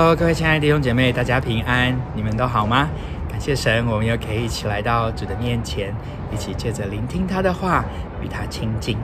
[0.00, 2.88] 各位亲爱的弟兄姐妹，大家平安，你们都好吗？
[3.28, 5.94] 感谢神，我们又可以一起来到主的面前，
[6.32, 7.84] 一起借着聆听他的话，
[8.22, 8.96] 与他亲近。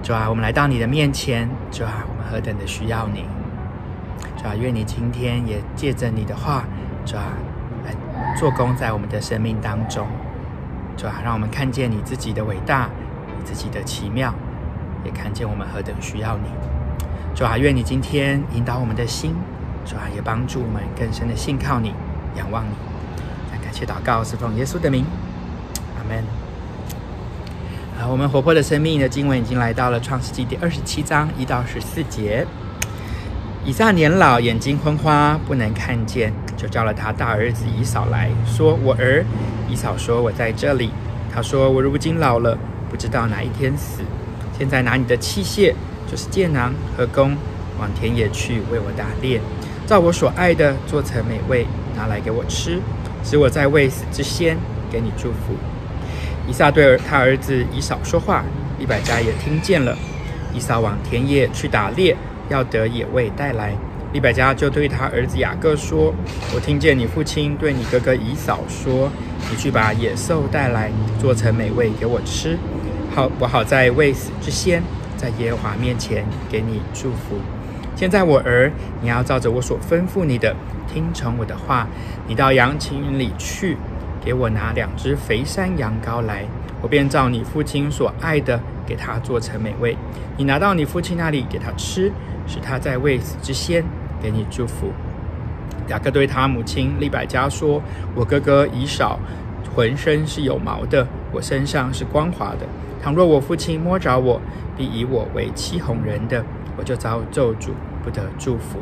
[0.00, 3.24] 主啊，我们来到你的面前，主啊，我们何等的需要你。
[4.40, 6.64] 主啊，愿你今天也借着你的话，
[7.04, 7.24] 主啊，
[7.84, 7.92] 来
[8.36, 10.06] 做工在我们的生命当中。
[10.96, 12.88] 主啊，让我们看见你自己的伟大，
[13.36, 14.32] 你自己的奇妙，
[15.04, 16.48] 也看见我们何等需要你。
[17.34, 19.34] 主啊，愿你今天引导我们的心。
[19.88, 21.94] 主啊，也帮助我们更深的信靠你，
[22.36, 22.72] 仰望你。
[23.64, 25.04] 感谢祷告，是奉耶稣的名，
[25.96, 26.22] 阿门。
[27.98, 32.46] 好，我们活泼的生命的经文已经来到了创世纪第二十七章一到十四节。
[33.64, 39.24] 以撒年老，眼睛昏花，不能看见，就叫了他大儿子以扫来说：“我儿。”
[39.68, 40.90] 以扫说：“我在这里。”
[41.34, 42.56] 他说：“我如今老了，
[42.90, 44.02] 不知道哪一天死。
[44.58, 45.74] 现在拿你的器械，
[46.10, 47.36] 就是箭囊和弓，
[47.78, 49.40] 往田野去为我打猎。”
[49.88, 52.78] 照我所爱的做成美味，拿来给我吃，
[53.24, 54.54] 使我在未死之先
[54.92, 55.54] 给你祝福。
[56.46, 58.44] 以撒对他儿子以扫说话，
[58.78, 59.96] 利百加也听见了。
[60.52, 62.14] 以撒往田野去打猎，
[62.50, 63.72] 要得野味带来。
[64.12, 66.12] 利百加就对他儿子雅各说
[66.54, 69.10] ：“我听见你父亲对你哥哥以扫说，
[69.50, 72.58] 你去把野兽带来，做成美味给我吃，
[73.14, 74.82] 好，我好在未死之先，
[75.16, 77.40] 在耶和华面前给你祝福。”
[77.98, 78.70] 现在我儿，
[79.02, 80.54] 你要照着我所吩咐你的，
[80.86, 81.84] 听从我的话。
[82.28, 83.76] 你到羊群里去，
[84.24, 86.44] 给我拿两只肥山羊羔来，
[86.80, 89.96] 我便照你父亲所爱的，给他做成美味。
[90.36, 92.12] 你拿到你父亲那里给他吃，
[92.46, 93.82] 使他在未死之先
[94.22, 94.92] 给你祝福。
[95.88, 97.82] 雅各对他母亲利百加说
[98.14, 99.18] ：“我哥哥以扫
[99.74, 102.66] 浑身是有毛的，我身上是光滑的。
[103.02, 104.40] 倘若我父亲摸着我，
[104.76, 106.44] 必以我为欺哄人的。”
[106.78, 107.70] 我就遭咒诅，
[108.04, 108.78] 不得祝福。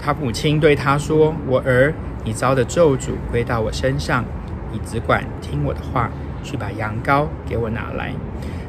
[0.00, 4.24] 他母亲对他说：“我儿，你遭的咒诅归到我身上，
[4.70, 6.08] 你只管听我的话，
[6.44, 8.12] 去把羊羔给我拿来。”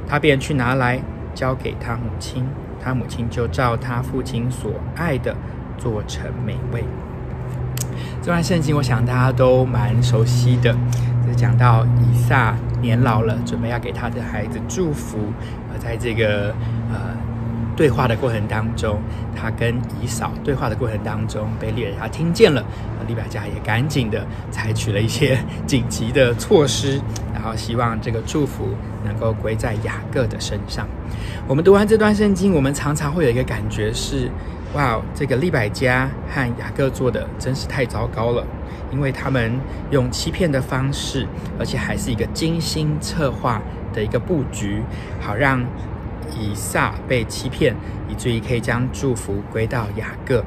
[0.09, 0.99] 他便去拿来，
[1.35, 2.43] 交给他母亲。
[2.81, 5.35] 他母亲就照他父亲所爱的
[5.77, 6.83] 做成美味。
[8.21, 10.75] 这段圣经，我想大家都蛮熟悉的，
[11.23, 15.17] 就是讲到以撒年老了，准备要给他的孩子祝福，
[15.71, 16.53] 而在这个
[16.91, 17.15] 呃。
[17.75, 18.99] 对话的过程当中，
[19.35, 22.63] 他跟以嫂对话的过程当中，被利百加听见了，
[23.07, 25.37] 利百加也赶紧的采取了一些
[25.67, 27.01] 紧急的措施，
[27.33, 28.69] 然后希望这个祝福
[29.03, 30.87] 能够归在雅各的身上。
[31.47, 34.31] 我们读完这段圣经，我们常常会有一个感觉是：
[34.73, 38.41] 哇，这个利百加和雅各做的真是太糟糕了，
[38.91, 39.59] 因为他们
[39.91, 41.27] 用欺骗的方式，
[41.59, 43.61] 而且还是一个精心策划
[43.93, 44.81] 的一个布局，
[45.19, 45.61] 好让。
[46.39, 47.75] 以撒被欺骗，
[48.09, 50.43] 以至于可以将祝福归到雅各。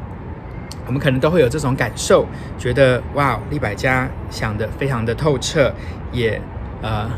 [0.86, 2.26] 我们可能都会有这种感受，
[2.58, 5.72] 觉得哇，利百加想得非常的透彻，
[6.12, 6.40] 也
[6.80, 7.10] 呃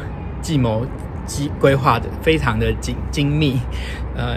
[0.42, 0.84] 计谋
[1.24, 3.60] 计规划的非常的精精密，
[4.16, 4.36] 呃，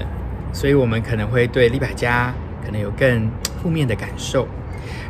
[0.53, 2.31] 所以我们可能会对利百加
[2.63, 3.29] 可能有更
[3.61, 4.47] 负面的感受。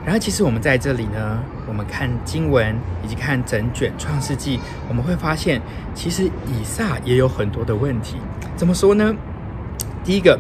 [0.06, 5.62] 然后，其实我们在这里呢，我们看经文以及看整卷创世纪，我们会发现，
[5.94, 8.18] 其实以撒也有很多的问题。
[8.64, 9.14] 怎么说呢？
[10.06, 10.40] 第一个，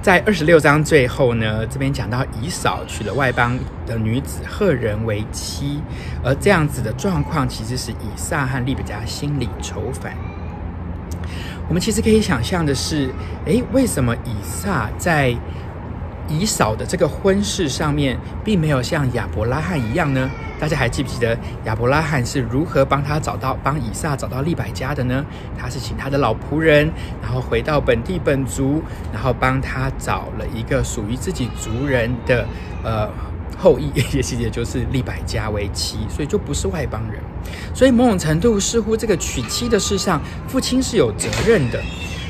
[0.00, 5.82] 在二十六章最后呢，这边讲到以扫娶了外邦的女子赫人为妻，
[6.24, 10.14] 而这样子的状况，其实是以撒和利比加心里愁烦。
[11.68, 13.10] 我们其实可以想象的是，
[13.44, 15.36] 诶，为什么以撒在
[16.28, 20.30] 以扫的这个婚事上面，并没有像亚伯拉罕一样呢？
[20.60, 25.24] 大家还记不记得亚伯拉罕是如何帮他找到、帮以撒找到利百加的呢？
[25.56, 26.90] 他是请他的老仆人，
[27.22, 32.44] 然后回到本地本族，然后帮他找了一个属于自己族人的
[32.82, 33.08] 呃
[33.56, 37.22] 后裔，也也就是利百加为妻，所以就不是外邦人。
[37.72, 41.80] 所以某种程度，似乎这个娶妻的事上，父亲是有责任的。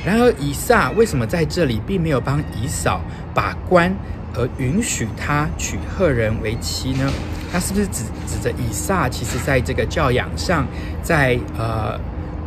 [0.08, 2.98] 然而，以撒为什么在这里并没有帮以扫
[3.34, 3.94] 把关，
[4.34, 7.12] 而允许他娶赫人为妻呢？
[7.52, 10.66] 那是不是指指着以撒其实在这个教养上，
[11.02, 12.00] 在呃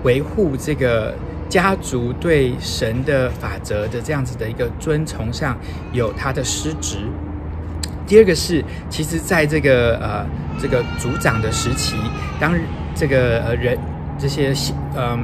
[0.04, 1.14] 维护这个
[1.48, 5.56] 家族对神的法则的这样子的一个遵从上
[5.92, 6.98] 有他的失职？
[8.08, 10.26] 第二个是，其实在这个呃
[10.60, 11.96] 这个族长的时期，
[12.40, 12.56] 当
[12.96, 13.78] 这个呃人
[14.18, 14.52] 这些
[14.96, 15.06] 嗯。
[15.06, 15.20] 呃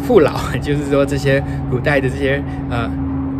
[0.00, 2.88] 父老， 就是说这些古代的这些呃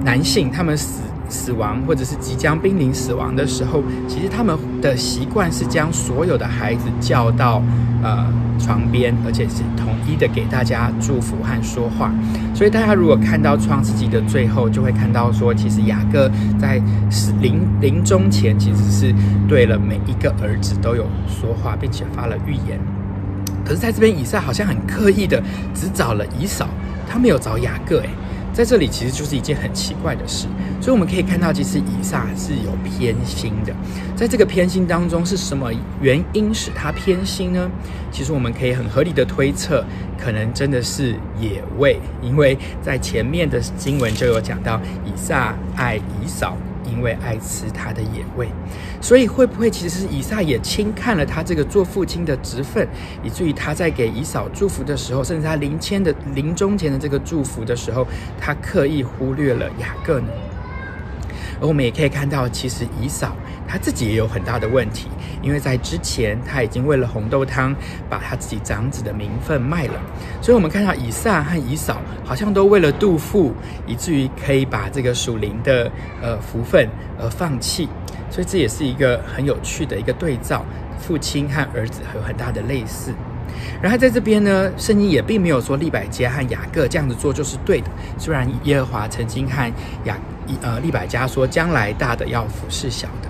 [0.05, 7.63] 男性，他们死死亡或者是即将濒临死亡的时候，其实他们的习惯是将所有的孩子叫到
[8.03, 8.27] 呃
[8.59, 12.11] 床边，而且是统一的给大家祝福和说话。
[12.55, 19.15] 所以大家如果看到创世纪的最后，就会看到说，其实雅各在死临临终前，其实是
[19.47, 22.81] 对了每一个儿子都有说话，并且发了预言。
[23.69, 25.43] 可是在这边，以撒好像很刻意的
[25.75, 26.67] 只找了以扫，
[27.07, 28.09] 他没有找雅各，诶。
[28.51, 30.49] 在这里其实就是一件很奇怪的事，
[30.81, 33.73] 所以我们可以看到，其实以撒是有偏心的。
[34.17, 35.71] 在这个偏心当中，是什么
[36.01, 37.71] 原因使他偏心呢？
[38.11, 39.85] 其实我们可以很合理的推测，
[40.19, 46.57] 可能真的是野味，因为在前面的经文就有讲到，以撒爱以扫。
[46.91, 48.49] 因为爱吃他的野味，
[49.01, 52.87] 所以会不会其实是以撒也轻看了他这个做父亲的职分，
[53.23, 58.07] 以至于他在给以扫祝福的时候，甚至他临前的临终前的这个祝福的时候，
[58.41, 60.29] 他刻意忽略了雅各呢？
[61.61, 63.37] 而我们也可以看到，其实以扫
[63.69, 65.09] 他自己也有很大的问题，
[65.43, 67.75] 因为在之前他已经为了红豆汤
[68.09, 70.01] 把他自己长子的名分卖了，
[70.41, 73.53] 所以我们看到以撒和以扫好像都为了肚腹，
[73.87, 75.91] 以至于可以把这个属灵的
[76.23, 76.89] 呃福分
[77.21, 77.87] 而放弃，
[78.31, 80.65] 所以这也是一个很有趣的一个对照，
[80.99, 83.13] 父亲和儿子有很大的类似。
[83.83, 89.71] 然后在这边呢，圣经也并没有说利百加和雅各这样子做就是对的，虽然耶和华曾经和
[90.05, 90.17] 雅。
[90.63, 93.28] 呃，利百加说，将来大的要服侍小的，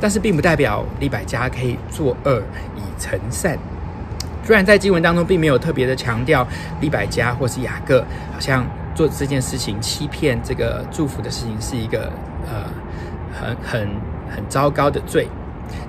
[0.00, 2.42] 但是并不代表利百加可以作恶
[2.76, 3.58] 以成善。
[4.44, 6.46] 虽然在经文当中并没有特别的强调
[6.80, 8.00] 利百加或是雅各，
[8.32, 12.12] 好像做这件事情欺骗这个祝福的事情是一个
[12.46, 12.64] 呃
[13.32, 13.88] 很很
[14.34, 15.28] 很糟糕的罪，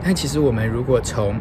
[0.04, 1.36] 但其实我们如果从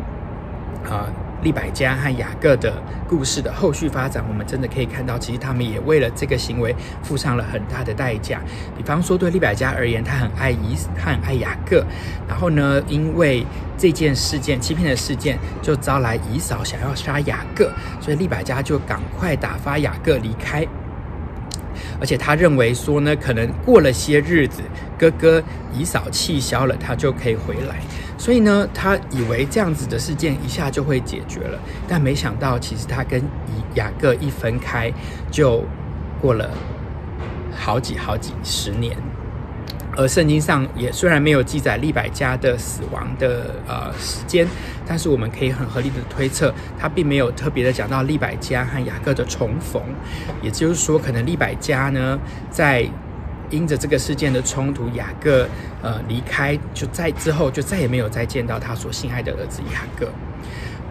[0.89, 1.07] 啊。
[1.43, 2.73] 利百加和雅各的
[3.09, 8.41] 故事的后续发展，我们真的可以看到，其实他们也为了这个行为付上了很大的代价。
[8.77, 11.85] 比方说，对利百加而言，他很爱以，他很爱雅各，
[12.29, 13.47] 然后呢，因为
[13.77, 20.67] 这件事件欺骗的事件，就招来以嫂想要杀雅各，所以利百加就赶快打发雅各离开。
[22.01, 24.61] 而且他认为说呢，可能过了些日子，
[24.99, 25.43] 哥哥
[25.73, 27.77] 以嫂气消了，他就可以回来。
[28.19, 34.93] 所以呢，他以为这样子的事件一下就会解决了，但没想到，其实他跟以雅各一分开，
[35.31, 35.65] 就
[36.21, 36.51] 过了
[37.57, 38.97] 好几好几十年。
[39.97, 44.47] 而圣经上也虽然没有记载利百加的死亡的呃时间，
[44.87, 49.83] 但是我们可以很合理的推测，他并没有特别的讲到利百加和雅各的重逢。
[50.41, 52.17] 也就是说，可能利百加呢，
[52.49, 52.89] 在
[53.51, 55.49] 因着这个事件的冲突，雅各
[55.83, 60.09] 呃离开，就在之后就再也没有再见到他所心爱的儿子雅各。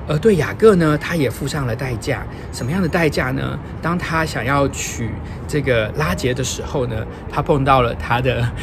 [0.07, 2.25] 而对雅各呢，他也付上了代价。
[2.53, 3.59] 什么样的代价呢？
[3.81, 5.09] 当他想要娶
[5.47, 8.47] 这个拉结的时候呢，他碰到了他的。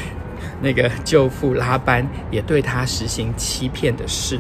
[0.63, 4.39] 那个舅父拉班也对他实行欺骗的事，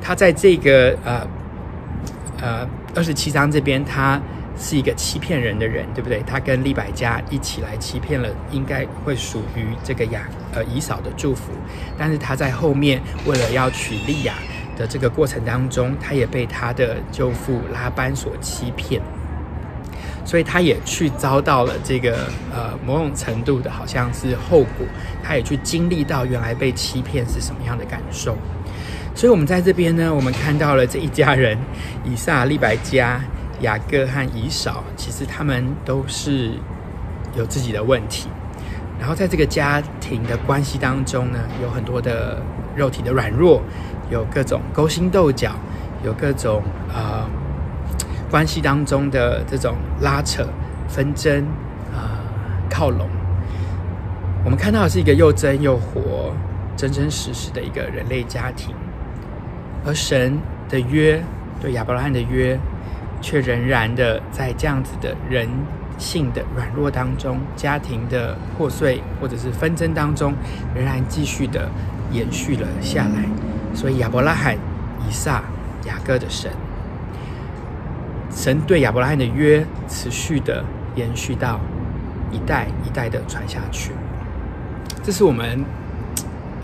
[0.00, 1.26] 他在这个呃
[2.40, 4.18] 呃二十七章这边，他
[4.58, 6.22] 是一个欺骗人的人，对不对？
[6.26, 11.52] 他跟利百加一起来欺骗了，应该会属于这个雅呃以扫的祝福，
[11.96, 14.34] 但是他在后面为了要娶利亚
[14.76, 19.00] 的这个过程当中，他也被他的舅父拉班所欺骗。
[20.24, 24.86] 所以他也去遭到了这个呃某种程度的好像是后果，
[25.24, 28.36] 他也去经历到原来被欺骗是什么样的感受。
[29.14, 31.56] 所以，我们在这边呢，我们看到了这一家人：
[32.04, 33.18] 以撒、利百加、
[33.60, 36.52] 雅各和以扫，其实他们都是
[37.36, 38.28] 有自己的问题。
[38.98, 42.42] 然后，在这个家庭的关系当中呢，有很多的
[42.76, 43.62] 肉体的软弱，
[44.10, 45.52] 有各种勾心斗角，
[46.04, 46.62] 有各种
[46.94, 47.26] 呃。
[48.30, 50.46] 关系当中的这种拉扯、
[50.86, 51.46] 纷争、
[51.90, 52.18] 啊、呃、
[52.68, 53.08] 靠拢，
[54.44, 56.30] 我们看到的是一个又真又活、
[56.76, 58.74] 真真实实的一个人类家庭，
[59.82, 60.38] 而神
[60.68, 61.24] 的约
[61.58, 62.60] 对亚伯拉罕的约，
[63.20, 65.48] 却仍然的在这样子的人
[65.98, 70.32] 性的软弱当中、家庭的破碎或者是纷争当中，
[70.74, 71.68] 仍然继续的
[72.12, 73.24] 延续了下来。
[73.74, 75.42] 所以亚伯拉罕、以撒、
[75.86, 76.50] 雅各的神。
[78.30, 81.58] 神对亚伯拉罕的约持续的延续到
[82.30, 83.90] 一代一代的传下去，
[85.02, 85.64] 这是我们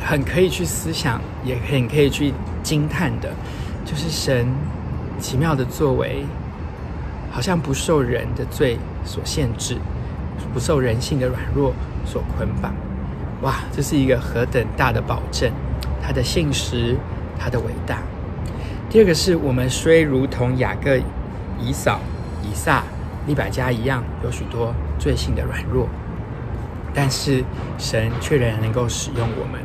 [0.00, 2.32] 很可以去思想，也很可以去
[2.62, 3.30] 惊叹的，
[3.84, 4.46] 就是神
[5.18, 6.25] 奇妙的作为，
[7.35, 9.76] 好像不受人的罪所限制，
[10.53, 11.75] 不受人性的软弱
[12.07, 12.73] 所捆绑。
[13.43, 15.50] 哇，这是一个何等大的保证！
[16.00, 16.97] 他的信实，
[17.37, 17.99] 他的伟大。
[18.88, 20.97] 第二个是我们虽如同雅各。
[21.61, 22.00] 以扫、
[22.43, 22.83] 以撒、
[23.29, 25.88] 利百加一样，有许多罪性的软弱。
[26.93, 27.45] 但是
[27.79, 29.61] 神却仍然能够使用我们。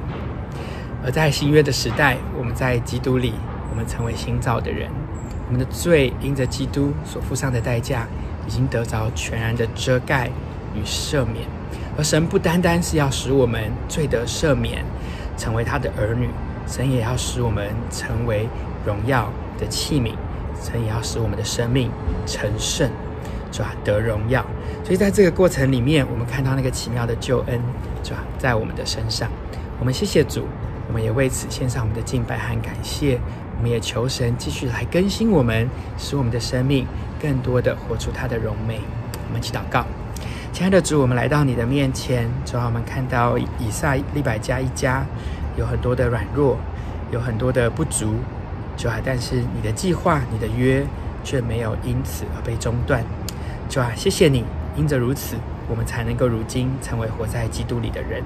[1.04, 3.34] 而在新约的时代，我们在基督里，
[3.72, 4.88] 我们成为新造的人，
[5.50, 8.06] 我们的罪因着基督所付上的代价，
[8.48, 10.29] 已经得着全然的遮盖
[10.75, 11.48] 与赦免。
[11.98, 14.86] 而神不单单是要使我们罪得赦免，
[15.36, 16.29] 成为他的儿女，
[16.68, 18.48] 神也要使我们成为
[18.86, 20.13] 荣耀的器皿，
[20.62, 21.89] 神也要使我们的生命
[22.27, 22.88] 成圣，
[23.51, 23.74] 是吧？
[23.84, 24.46] 得荣耀。
[24.84, 27.60] 所以在这个过程里面，我们看到那个奇妙的救恩，
[28.03, 28.20] 是吧？
[28.38, 29.27] 在我们的身上，
[29.79, 30.46] 我们谢谢主。
[30.88, 33.20] 我们也为此献上我们的敬拜和感谢。
[33.60, 36.88] 我们也求神继续来更新我们，使我们的生命
[37.22, 38.80] 更多的活出他的荣美。
[39.28, 39.86] 我们一起祷告，
[40.54, 45.06] 亲爱的主，我们来到你的面前，主啊，我们看到以撒利百加一家
[45.58, 46.58] 有很多的软弱，
[47.12, 48.13] 有很多的不足，
[48.78, 50.86] 主啊，但是你的计划、你的约
[51.22, 53.04] 却没有因此而被中断。
[53.70, 54.46] 主啊，谢谢你，
[54.78, 55.36] 因着如此。
[55.70, 58.24] 我们才能够如今成为活在基督里的人。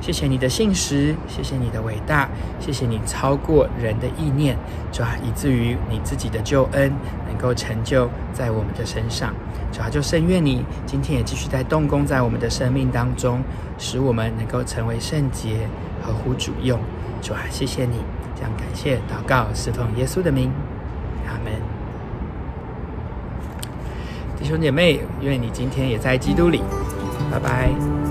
[0.00, 2.28] 谢谢你的信实，谢谢你的伟大，
[2.60, 4.56] 谢谢你超过人的意念，
[4.92, 6.92] 主啊，以至于你自己的救恩
[7.26, 9.34] 能够成就在我们的身上。
[9.72, 13.42] 主啊，就甚愿你今天也继续在动工在我们的生命当中，
[13.78, 15.68] 使我们能够成为圣洁，
[16.02, 16.78] 合乎主用。
[17.20, 17.96] 主啊，谢谢你，
[18.36, 20.52] 这样感谢祷告，侍奉耶稣的名，
[21.26, 21.52] 阿门。
[24.38, 26.62] 弟兄姐妹，愿你今天也在基督里。
[27.30, 28.05] 拜拜。